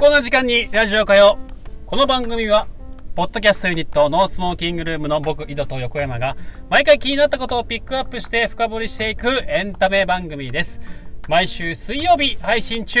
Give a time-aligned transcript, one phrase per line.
[0.00, 1.38] こんな時間にラジオかよ。
[1.84, 2.68] この番組は、
[3.14, 6.38] ポッドキャストユニットノースモーキングルームの僕、井戸と横山が、
[6.70, 10.80] 毎回気になったことをピックアップして深掘りしていくエンタメ番組です。
[11.28, 12.98] 毎週水曜日配信中、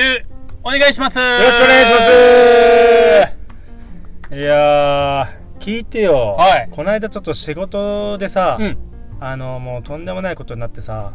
[0.62, 1.18] お願いします。
[1.18, 2.00] よよろしくお願いしま
[4.28, 6.36] すいやー、聞いてよ。
[6.38, 8.78] はいこの間ちょっと仕事でさ、うん。
[9.20, 11.14] あの、もうとんでもないことになってさ、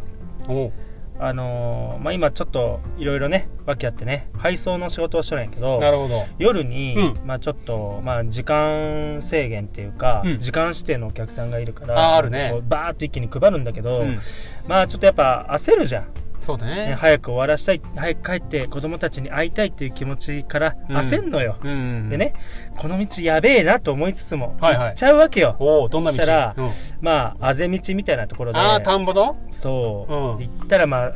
[1.17, 6.25] あのーまあ、今ちょっといろいろね、訳あってね、配送の仕事をしとるんやけど、なるほど。
[6.37, 14.19] 夜に、うんまあちょっと、まあ時間制限っていうか、うん時間指定のお客さんがいるから、ああるねバーッと一気に配るんだけど、うん。
[14.67, 16.07] まあちょっとやっぱ焦るじゃん。
[16.45, 16.95] そうだねね。
[16.95, 21.57] 早く終わらしたい、早く帰って子供たちに会いたいっていう気持ちからうん焦んのよ。
[21.63, 22.09] うん。
[22.09, 22.17] で。
[22.17, 22.33] ね、
[22.77, 25.55] この道やべえなと思いつつも、はいはい行っちゃうわけよ。
[25.59, 26.17] おおどんな道？
[26.17, 26.69] そしたらうん、
[27.01, 31.13] まあ、あぜ道みたいなところで、ああ、田んぼのそう、うんで行ったらまあ、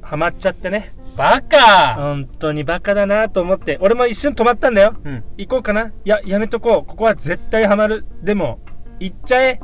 [0.00, 4.94] ハマっちゃってね、バカ本当にバカだなと思って、俺も一瞬止まったんだよ。
[5.04, 5.24] うん。
[5.36, 6.88] 行こうかないや、やめとこう。
[6.88, 8.06] ここは絶対ハマる。
[8.22, 8.60] でも、
[9.00, 9.60] 行っちゃえ。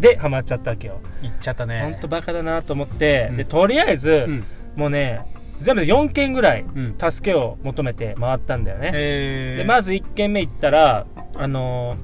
[0.00, 1.00] で、ハマっちゃったわけよ。
[1.22, 1.82] 行っちゃったね。
[1.82, 4.44] ほんとバカだなと思って、うんで、とりあえず、うん。
[4.76, 5.24] もうね、
[5.60, 6.96] 全部で4軒ぐらい、うん。
[6.98, 8.90] 助けを求めて回ったんだよね。
[8.94, 9.56] えー。
[9.58, 11.96] で、まず1軒目行ったら、あの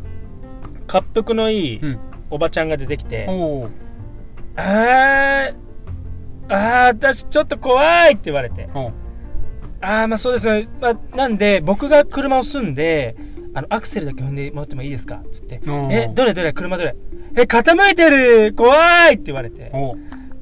[0.86, 1.98] ー、滑腹のいいうん。
[2.30, 5.54] おばちゃんが出てきて、あー、
[6.48, 8.68] あー、私ちょっと怖いって言われて、
[9.80, 10.68] あー、まあそうですね。
[10.80, 13.16] まあ、なんで、僕が車を済んで、
[13.58, 15.20] あの、アクセルだけ踏んでもらってもいいですか？
[15.32, 15.60] つって。
[15.90, 16.32] え、どれ？
[16.32, 16.52] どれ？
[16.52, 16.94] 車どれ？
[17.36, 18.54] え、傾いてる！
[18.54, 19.14] 怖い！
[19.14, 19.72] って言われて。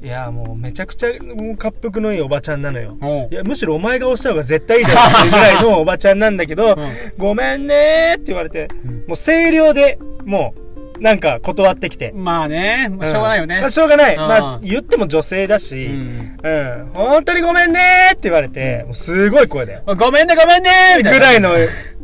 [0.03, 2.99] いや、もうめちゃくちゃ、もう滑腹のいいおばちゃんなのよ。
[3.31, 6.77] いや、むしろお前が押した方が絶対いいだろっていうぐらいのおばちゃんなんだけど、うん。
[7.17, 8.91] ごめんねーって言われて、うん。
[9.09, 10.66] もう声量で、もう、
[11.01, 12.13] なんか断ってきて。
[12.15, 13.71] まあね、まあしょうがないよねんまあ、。
[13.71, 14.15] しょうがない。
[14.15, 16.39] うんまあ、言っても女性だうし、ん。
[16.43, 16.91] うん。
[16.95, 19.83] 本当にごめんねーって言われて、もうすごい声で。
[19.87, 21.19] ごめんね、ごめんねみたいな。
[21.19, 21.51] ぐらいの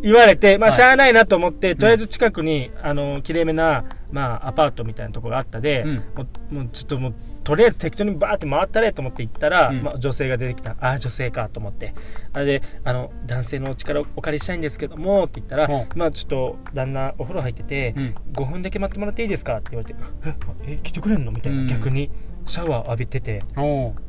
[0.03, 6.03] 言われて、まあ、はいしゃあないなと思って、とりあえず近くに、あの、きれいめな、まあ、アパートみたいなところがあったで、うんも
[6.51, 10.73] う、もうちょっともう、とりあえず適当にバーって回ったれと思って行ったら、うんまあ、女性が出てきた。
[10.81, 11.95] ああ、女性かと思って。
[12.33, 20.01] あれで、あの、男性のお力をお借りしたいんですけども、って言ったら、うんまあ、ちょっと、旦那、お風呂入ってて、うん5分だけ待ってもらっていいですかって言われて、
[20.67, 22.11] え、え、来てくれんのみたいな、うん逆に、
[22.45, 23.43] シャワー浴びてて、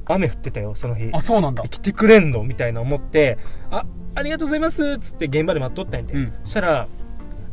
[0.06, 1.10] 雨降ってたよ、その日。
[1.14, 1.70] あ、そうなんだえ。
[1.70, 3.38] 来てくれんのみたいな思って、
[3.70, 3.86] あ、
[4.16, 6.14] ありがとうございますっつって現場で待っとったんやて。
[6.14, 6.88] うんそしたら、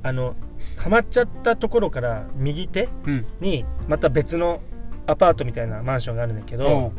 [0.03, 0.35] あの、
[0.77, 3.27] ハマっちゃったところから右手うん。
[3.41, 4.61] に、また別の
[5.07, 6.93] アパートみたいなマンションがあるんだけおど、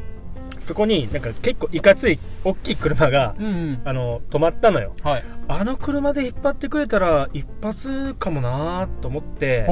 [0.59, 3.43] そこになんか結構いかつい大きい車が、う。
[3.43, 3.81] うん。
[3.83, 4.93] あの、止まったのよ。
[5.01, 5.23] はい。
[5.47, 9.65] あの車で引っ張ってくれたら一発かもなーと思って、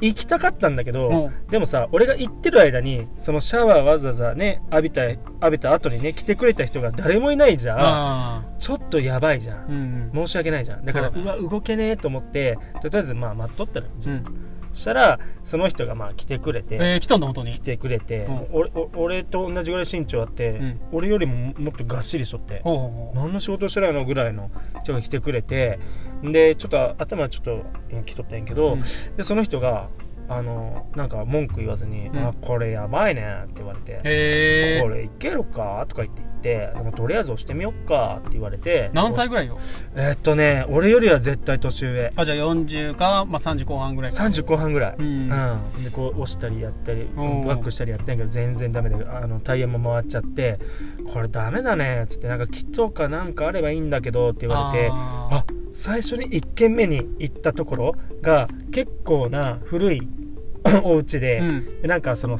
[0.00, 5.18] 行きたかったんだけど、でもさ、俺が行ってる間に、そのシャワーわざわざね、浴びた、浴
[5.50, 8.49] びた後にね、来てくれた人が誰もいないじゃん。
[8.74, 9.66] あちょっとやばいじゃんあ。。
[9.68, 10.26] うんうん。
[10.26, 10.84] 申し訳ないじゃん。
[10.84, 14.24] だから、そううわ、動けねえと思って、とりあえず、まあ、待っとったら、うん。
[14.72, 17.52] そしたら、その人が、まあ、来てくれて、えー、来たんだ、本当に？
[17.54, 17.58] 来。
[17.58, 23.16] てくれて、うん俺お俺と同じぐらい身長あって、うん俺よりももっとがっしりしとって、ほうほうほう。
[23.16, 24.50] 何の仕事してないのぐらいの
[24.84, 25.80] 人が来てくれて、
[26.22, 28.82] で、ちょっと頭ちょっとうん来とったんやけど、うん
[29.16, 29.88] で、その人が、
[30.32, 34.88] あの、なんか文句言わずに、うんあ、これやばいねって言われて、へえこ。
[34.88, 35.84] れいけるか？
[35.88, 39.58] とか言って言って、でもとりあえず押してみよっかって言われて、何歳ぐらいよ？
[39.96, 42.12] えーっとね、俺よりは絶対年上。
[42.14, 44.22] あ、じゃあ40か、まあ30後半ぐらいか。
[44.22, 44.94] 30後半ぐらい。
[44.98, 50.60] うんうんで、こう押したりやったり、おーバックしたりやったんやけど、全然ダメで、あの、タイヤも回っちゃって、
[51.12, 55.44] これダメだね、つって、なんかキットかなんかあればいいんだけど、って言われて、ああ
[55.80, 60.02] 最初に1軒目に行ったところが、結構な古い
[60.84, 61.80] お家で、うん。
[61.80, 62.38] でなんかその、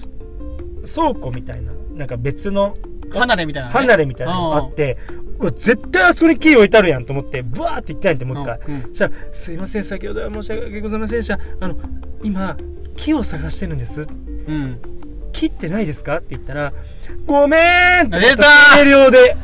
[0.84, 2.74] 倉庫みたいな、なんか別の
[3.10, 3.72] 離れみたいなね。
[3.72, 4.98] 離れみたいなのがあって、
[5.54, 8.58] 絶対あそこにキー置いてあるやんと思って、ブワーって行ったんやんて、もう一回。
[8.68, 8.74] うん。
[8.74, 11.38] うんそしたら、すいません、先ほどは申し訳ございませんでした。
[11.60, 11.78] あの、
[12.22, 12.58] 今、
[12.94, 14.02] 木を探してるんです。
[14.48, 14.76] うん。
[15.32, 16.18] 木ってないですか？
[16.18, 16.74] って言ったら、
[17.24, 18.44] ごめーんって出た
[18.76, 19.34] 声量で、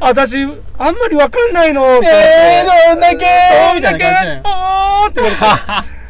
[0.00, 0.44] 私、
[0.78, 1.84] あんまりわかんないの。
[2.02, 3.26] えー、どんだけ
[3.72, 4.04] どんだけ。
[4.44, 5.36] あーって言われ
[5.86, 6.00] て。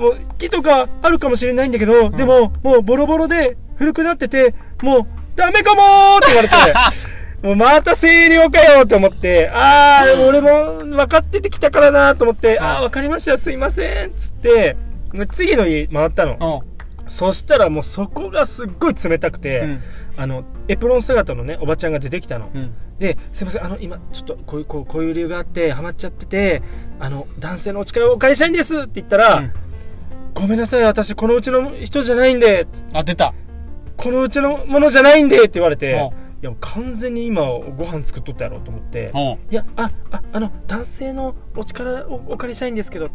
[0.00, 5.06] もう、木とかあるかもしれないんだけど、でも、もうボロボロで古くなってて、もう、
[5.36, 6.54] ダメかもーって言われて、
[7.46, 14.76] もうまた声量かよって思って、あー、俺も分かっててきたからなと思って、あー、わかりました、すいません、つって、
[15.30, 16.62] 次の家回ったの。
[17.06, 19.80] そしたらもうそこがすっごい冷たくて、うん。
[20.16, 22.50] あの、エプロン姿のね、おばちゃんが出てきたの。
[22.52, 22.74] うん。
[22.98, 26.62] で、すいません、あの、今、ちょっと、こういう、こうこういう理由があって、ハマっちゃってて、
[26.98, 29.52] あの、男性のお力をお借りしたいんですって言ったら、うん
[30.34, 33.32] ごめんなさい、私、このうちの人じゃないんで、あ、出た。
[33.96, 36.12] このうちのものじゃないんでって言われてお、
[36.46, 39.10] や完全に今ご飯作っとったやろうと思って
[39.50, 43.10] いやあああの男性のお力をお借りしたいんですけど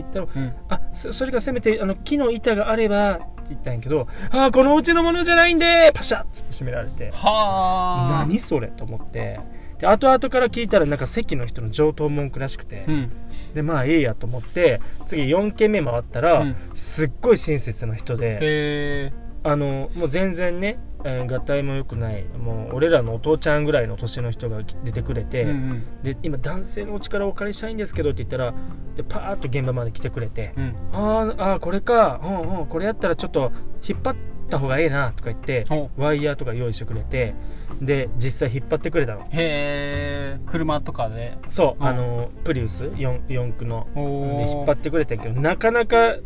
[0.00, 0.54] って言ったらうん。
[0.68, 7.10] あそそれがせめてあの木の板があればって言ったんやけどあこのうちのものじゃないんでパシャッつって閉められて。
[7.12, 8.26] はあ。
[8.26, 9.40] 何それと思って。
[9.78, 13.10] で後々から聞いたらなんか席の人の上等文句らしくて、うん。
[13.54, 16.56] でまあええやと思って次4軒目回ったら、うん。
[16.72, 19.12] すっごい親切な人で。
[19.46, 22.24] あのもう全然ね、えー合体も良くない。
[22.24, 25.84] もう俺らのお父ちゃんぐらいの年の人が出てくれて、うんうん。
[26.02, 28.54] で今男性のお力をお借りしたいんですけどって言ったら
[28.96, 30.74] でパーッと現場まで来てくれて、うん。
[30.92, 33.52] あーあーこれかうんうんこれやったらちょっと
[33.86, 34.16] 引っ張っ
[34.48, 35.90] た方がええなとか言ってお。
[35.96, 37.34] ワイヤーとか用意してくれて
[37.80, 39.20] で実際引っ張ってくれたの。
[39.22, 41.36] へえ車とかで。
[41.48, 41.86] そう、うん。
[41.86, 43.88] あのプリウス 4, 四駆の。
[43.94, 46.16] おで引っ張ってくれたけどなかなか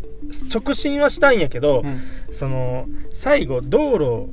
[0.55, 2.01] 直進はしたんやけど、うん。
[2.31, 4.31] その最後道路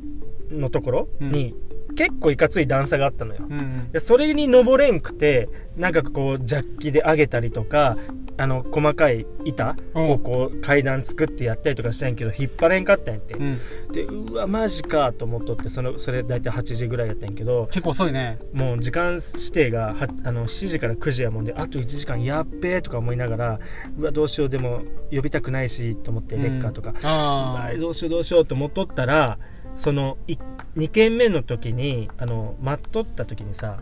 [0.52, 1.56] のところに
[1.96, 3.92] 結構いかつい段差があったのよ、うんうん。
[3.92, 7.98] でそれに登れんくてなんかこうジャッキで上げたりとか
[8.38, 13.60] あの細かい板をこう階段作ってやったりとかしたんやけど引っ張れんかったんやって、うん。
[13.94, 18.40] でうわマジかと思っとってそのそれ大体8時ぐらいやったんやけど結構遅いね。
[18.52, 23.60] もう時間指定がはあの7時から9時やもんであと1時間やっべえとか思いながら
[23.98, 24.82] うわどうしようでも
[25.12, 29.38] 呼びたくないしと思ってレッカーとか、ああれどうしようどうしようと思っとったら
[29.76, 33.80] その2軒目の時にあの待っとった時にさ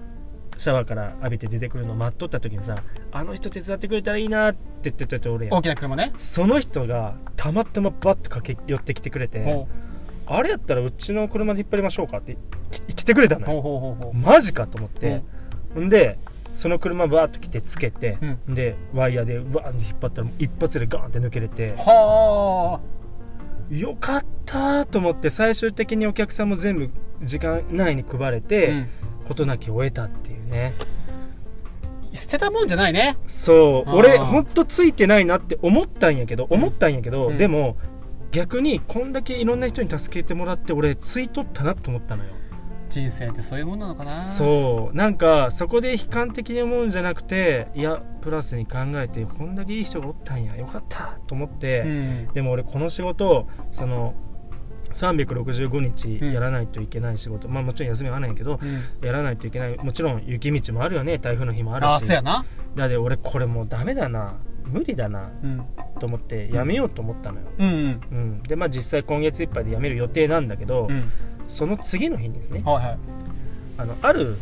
[0.58, 5.58] シャワーから浴びて出てくるの待っとった時にさあの人手伝ってくれたらいいなって言ってた人俺やん。
[5.58, 6.14] 大きな車ね。
[6.18, 9.68] その人がたまたまバッと駆け寄ってきてくれてほ
[10.26, 12.38] あれやったらうちの車で引っ張りましょうかって
[12.72, 14.12] き来てくれたのよ。
[14.14, 15.24] マジかと思って。
[15.80, 16.18] んで
[16.54, 21.74] その車バーッと来てつけて、うでワイヤーでバーンって引っ張ったら一発でガーンって抜けれて。
[21.78, 22.80] は
[23.80, 26.90] よかったと思って最終的にお客さんも全部
[27.22, 28.88] 時間内に配れあ、て、うん。
[29.26, 30.74] 事なきを終えたっていうね。
[32.14, 33.18] 捨てたもんじゃないね。
[33.26, 33.92] そう。
[33.92, 37.38] 俺ほんとついてないなって思ったんやけど思ったんやけど、うん。
[37.38, 37.78] でも
[38.32, 42.32] 逆にこんだけいろんな人に助けてもらって俺ついとったなと思ったのよ
[42.94, 44.12] 人生ってそういうもんなのかな？
[44.12, 44.96] そう。
[44.96, 52.28] なんかそこで悲観的に思うんじゃなくていやプラスに考えてこんだけいい人がおったんやよかったと思って、うん。
[52.34, 54.14] でも俺この仕事その
[54.92, 59.06] 365日やらないといけない仕事、まあもちろん休みはあるんやけどうん。
[59.06, 59.78] やらないといけない。
[59.78, 62.46] もちろん雪道もあるよね台風の日もあるああしそうやな。
[62.76, 64.36] だって俺これもうダメだな。
[64.66, 65.30] 無理だな。
[65.44, 65.66] うん。
[66.00, 67.76] と思ってやめようと思ったのよ、うんうん。
[67.76, 71.12] うん、でまあ実際今月いっぱいで辞める予定なんだけど、うん
[71.48, 73.00] その次の日にですねはいはい。
[73.78, 74.38] あのある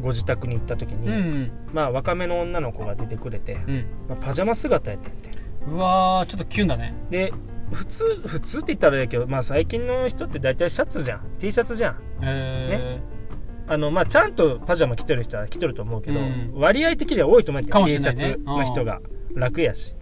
[0.00, 1.50] ご自宅に行った時に、うんうん。
[1.72, 3.84] まあ若めの女の子が出てくれて、うん。
[4.08, 5.30] まあ、パジャマ姿やってんて
[5.66, 6.94] うわーちょっとキュンだね。
[7.10, 7.32] で
[7.72, 11.20] 普通普通って言ったらあれだけど、まあ、最近の人って大体シャツじゃん。
[11.38, 11.96] T シャツじゃん。
[12.22, 13.00] へ
[13.66, 18.20] あの、まあ、ちゃんとパジャマ着てる人は着てると思うけど、うん割合的には多いと思うかも T しれないね。
[18.20, 19.00] シャツの人が
[19.34, 19.96] 楽やし。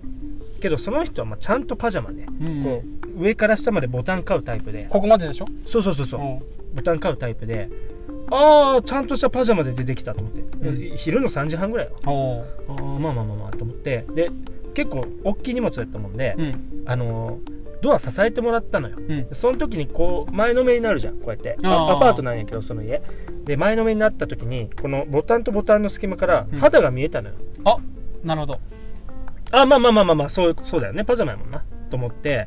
[0.61, 2.63] けどその人はまあちゃんとパジャマで、うん。
[2.63, 4.87] こう上から下までボタン買うタイプで。
[4.89, 5.47] ここまででしょ？
[5.67, 6.21] そうそうそうそう。
[6.21, 6.39] うん。
[6.75, 7.69] ボタン買うタイプで。
[8.31, 11.93] ああちゃんとしたパジャマで出てきたと思って、う昼の3時半ぐらいよ。
[12.69, 14.05] あーまあまあまあまあと思って。
[14.15, 14.31] で
[14.73, 16.83] 結構大きい荷物だったもんで、うん。
[16.87, 18.97] あのードア支えてもらったのよ。
[18.97, 19.27] うん。
[19.33, 21.59] その時にこう前のめりになるじゃんこうやって。
[21.63, 23.03] アパートなんやけどその家。
[23.45, 26.59] で前のめりになった時にこのボタンとボタンの隙間からうん。
[26.59, 27.77] 肌が見えたのよ、あ
[28.25, 28.61] なるほど。
[29.51, 31.05] あまあまあまあまあまあそうそうだよね。
[31.05, 31.63] パジャマやもんな。
[31.91, 32.47] と思って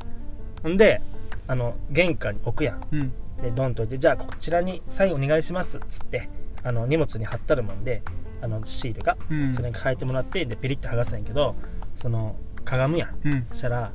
[0.66, 1.02] んで
[1.46, 2.80] あの玄関に置くやん。
[2.92, 3.12] うん。
[3.42, 6.28] でドンと置いてじゃあこちらにサインお願いしますっつって
[6.64, 8.02] あの荷物に貼ったるもんで
[8.42, 9.52] あのシールがうん。
[9.52, 11.54] それに変えてもらってでピリッと剥がすんやけど
[11.94, 13.16] そのかがむやん。
[13.24, 13.46] うん。
[13.50, 13.92] そしたら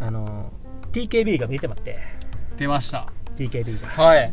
[0.00, 0.52] あの
[0.92, 1.98] TKB が見えてまって。
[2.56, 3.12] 出ました。
[3.36, 3.88] TKB が。
[3.88, 4.32] はい。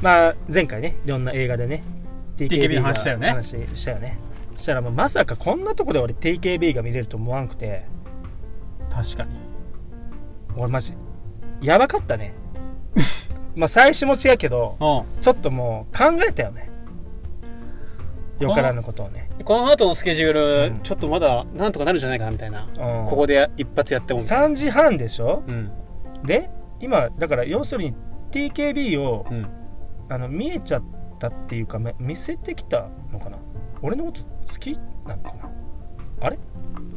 [0.00, 1.82] まあ前回ねいろんな映画でね
[2.36, 3.28] TKB の話したよね。
[3.28, 4.18] 話したよね。
[4.56, 7.84] したらもうまさかこんなとこで俺 TKB が見れると思わんくて。
[8.90, 9.49] 確かに
[10.56, 10.94] 俺マジ
[11.60, 12.34] やばかったね。
[13.54, 15.20] まあ最初も違うけどうん。
[15.20, 16.70] ちょっともう考えたよね。
[18.38, 20.78] よからぬことをね、この後のスケジュール、うん。
[20.78, 22.66] ちょっとまだなんとかなるんじゃないかなみたいな、
[23.00, 23.06] うん。
[23.06, 24.20] ここで一発やっても。
[24.20, 25.42] みたいな3時半でしょ？
[25.46, 25.70] うん。
[26.24, 26.48] で
[26.80, 27.94] 今だから要するに
[28.30, 29.46] TKB をうん。
[30.08, 30.82] あの見えちゃっ
[31.18, 33.36] たっていうかめ見せてきたのかな？
[33.82, 34.72] 俺のこと好き
[35.06, 35.50] なのかな？
[36.22, 36.38] あれ？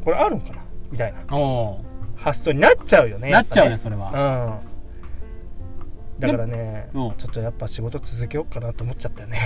[0.02, 0.62] これあるんかな？
[0.90, 1.36] みたいな。
[1.36, 1.78] お
[2.16, 4.60] 発想になっちゃうよねなっちゃうねやそれは。
[4.60, 6.20] うん。
[6.20, 7.14] だからねうん。
[7.16, 9.38] ちょっとやっぱ仕事続けようかなと思っちゃったよね。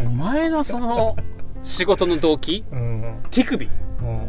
[0.00, 1.16] お前のその
[1.62, 2.64] 仕事の動機？
[2.70, 3.22] うん。
[3.30, 3.68] 手首？
[4.00, 4.26] も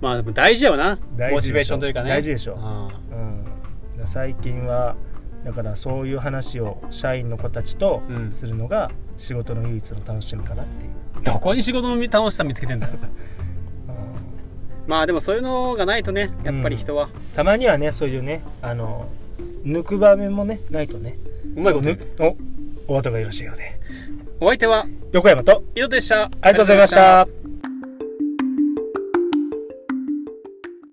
[0.00, 0.98] まあでも大事やわな。
[1.30, 2.10] モチベーションというかね。
[2.10, 2.56] 大事でしょ。
[2.58, 4.96] あう、うん、最近は
[5.44, 8.32] だからそういう話を社員の子たちとうん。
[8.32, 10.92] するのが仕事の唯一の楽しみかなっていう、
[11.22, 12.94] どこに仕事の楽しさ見つけてんだよ
[14.90, 19.06] まあでもそういうのがないとねやっぱり人は、たまにはねそういうねあの
[19.64, 21.16] 抜く場面もねないとね。
[21.54, 21.98] うまいこと言う。
[22.18, 22.36] ぬ
[22.88, 23.78] おお後がよろしいようで。
[24.40, 26.24] お相手は横山と井戸でした。
[26.24, 27.39] ありがとうございました